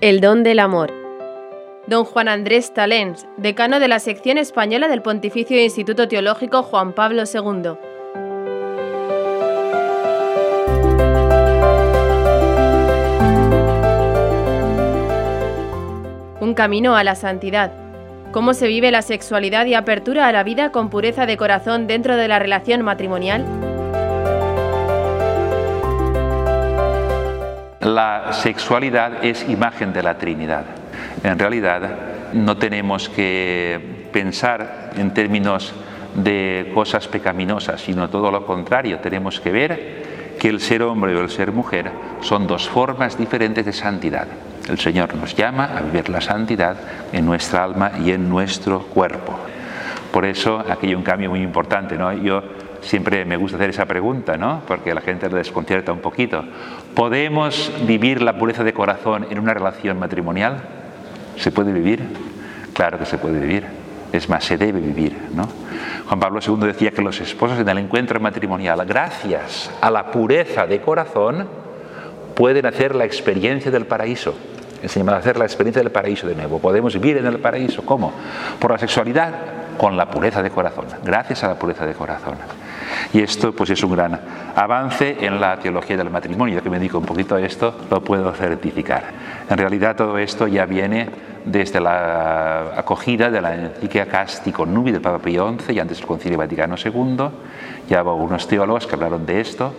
[0.00, 0.90] El don del amor.
[1.86, 7.24] Don Juan Andrés Talens, decano de la sección española del Pontificio Instituto Teológico Juan Pablo
[7.24, 7.72] II.
[16.40, 17.70] Un camino a la santidad.
[18.32, 22.16] ¿Cómo se vive la sexualidad y apertura a la vida con pureza de corazón dentro
[22.16, 23.69] de la relación matrimonial?
[27.90, 30.64] La sexualidad es imagen de la Trinidad.
[31.24, 31.82] En realidad
[32.32, 35.74] no tenemos que pensar en términos
[36.14, 39.00] de cosas pecaminosas, sino todo lo contrario.
[39.00, 41.90] Tenemos que ver que el ser hombre o el ser mujer
[42.20, 44.28] son dos formas diferentes de santidad.
[44.68, 46.76] El Señor nos llama a vivir la santidad
[47.12, 49.36] en nuestra alma y en nuestro cuerpo.
[50.12, 51.96] Por eso aquí hay un cambio muy importante.
[51.98, 52.12] ¿no?
[52.12, 52.40] Yo
[52.82, 54.62] siempre me gusta hacer esa pregunta, ¿no?
[54.66, 56.44] porque la gente le desconcierta un poquito.
[56.94, 60.62] ¿Podemos vivir la pureza de corazón en una relación matrimonial?
[61.36, 62.02] ¿Se puede vivir?
[62.74, 63.64] Claro que se puede vivir.
[64.12, 65.16] Es más, se debe vivir.
[65.34, 65.48] ¿no?
[66.06, 70.66] Juan Pablo II decía que los esposos en el encuentro matrimonial, gracias a la pureza
[70.66, 71.46] de corazón,
[72.34, 74.34] pueden hacer la experiencia del paraíso.
[74.82, 76.58] Llamado a hacer la experiencia del paraíso de nuevo.
[76.58, 77.84] Podemos vivir en el paraíso.
[77.84, 78.12] ¿Cómo?
[78.58, 80.84] Por la sexualidad, con la pureza de corazón.
[81.02, 82.34] Gracias a la pureza de corazón.
[83.14, 84.20] Y esto pues es un gran
[84.54, 86.56] avance en la teología del matrimonio.
[86.56, 89.04] Yo que me dedico un poquito a esto, lo puedo certificar.
[89.48, 91.08] En realidad todo esto ya viene
[91.46, 96.06] desde la acogida de la encíclica Casti Nubi del Papa Pío XI y antes del
[96.06, 97.30] Concilio Vaticano II.
[97.88, 99.72] Ya hubo algunos teólogos que hablaron de esto,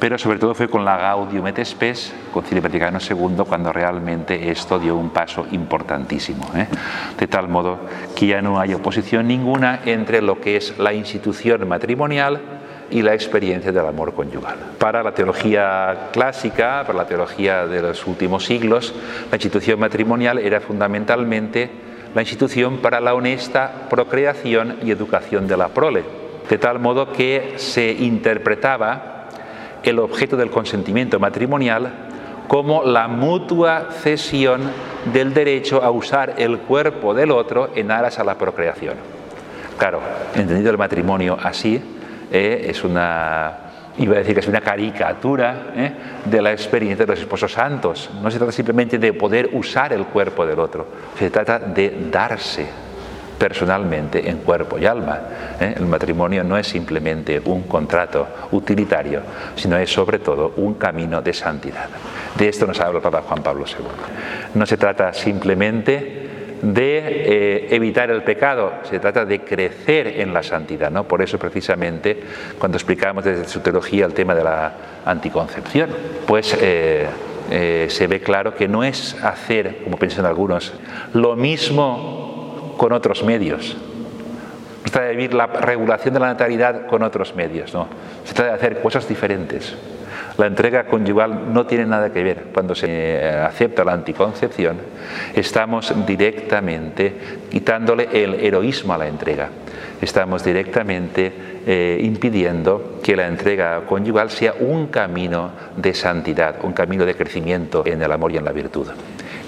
[0.00, 4.78] pero sobre todo fue con la Gaudium et Spes, Concilio Vaticano II, cuando realmente esto
[4.78, 6.50] dio un paso importantísimo.
[6.56, 6.66] ¿eh?
[7.18, 7.80] De tal modo
[8.16, 12.40] que ya no hay oposición ninguna entre lo que es la institución matrimonial
[12.90, 14.56] y la experiencia del amor conyugal.
[14.78, 18.94] Para la teología clásica, para la teología de los últimos siglos,
[19.30, 21.70] la institución matrimonial era fundamentalmente
[22.14, 26.04] la institución para la honesta procreación y educación de la prole,
[26.48, 29.19] de tal modo que se interpretaba
[29.82, 31.92] el objeto del consentimiento matrimonial
[32.48, 34.62] como la mutua cesión
[35.12, 38.94] del derecho a usar el cuerpo del otro en aras a la procreación.
[39.78, 40.00] Claro,
[40.34, 41.80] entendido el matrimonio así,
[42.30, 43.52] eh, es una,
[43.98, 45.92] iba a decir que es una caricatura eh,
[46.24, 48.10] de la experiencia de los esposos santos.
[48.20, 50.86] No se trata simplemente de poder usar el cuerpo del otro,
[51.16, 52.89] se trata de darse
[53.40, 55.18] personalmente en cuerpo y alma.
[55.58, 55.72] Eh.
[55.78, 59.22] El matrimonio no es simplemente un contrato utilitario,
[59.56, 61.88] sino es sobre todo un camino de santidad.
[62.36, 63.86] De esto nos habla el Papa Juan Pablo II.
[64.54, 66.28] No se trata simplemente
[66.60, 70.90] de eh, evitar el pecado, se trata de crecer en la santidad.
[70.90, 71.04] ¿no?
[71.04, 72.22] Por eso precisamente
[72.58, 74.72] cuando explicamos desde su teología el tema de la
[75.06, 75.88] anticoncepción,
[76.26, 77.08] pues eh,
[77.88, 80.74] se ve claro que no es hacer, como piensan algunos,
[81.14, 82.29] lo mismo
[82.80, 83.76] con otros medios.
[83.76, 87.86] No se trata de vivir la regulación de la natalidad con otros medios, no.
[88.24, 89.74] Se trata de hacer cosas diferentes.
[90.38, 92.44] La entrega conyugal no tiene nada que ver.
[92.54, 94.78] Cuando se eh, acepta la anticoncepción,
[95.34, 97.12] estamos directamente
[97.50, 99.50] quitándole el heroísmo a la entrega.
[100.00, 101.30] Estamos directamente
[101.66, 107.82] eh, impidiendo que la entrega conyugal sea un camino de santidad, un camino de crecimiento
[107.84, 108.86] en el amor y en la virtud.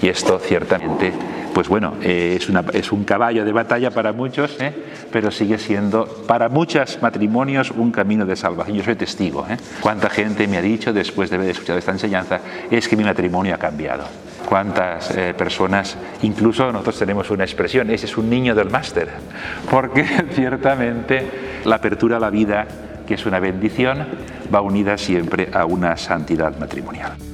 [0.03, 1.11] Y esto ciertamente
[1.53, 2.39] pues bueno, eh,
[2.73, 4.73] es, un caballo de batalla para muchos, ¿eh?
[5.11, 8.77] pero sigue siendo para muchos matrimonios un camino de salvación.
[8.77, 9.45] Yo soy testigo.
[9.49, 9.57] ¿eh?
[9.79, 12.39] ¿Cuánta gente me ha dicho después de haber escuchado esta enseñanza
[12.71, 14.03] es que mi matrimonio ha cambiado?
[14.47, 19.09] ¿Cuántas personas, incluso nosotros tenemos una expresión, ese es un niño del máster?
[19.69, 20.03] Porque
[20.33, 22.67] ciertamente la apertura a la vida,
[23.07, 24.05] que es una bendición,
[24.53, 27.32] va unida siempre a una santidad matrimonial.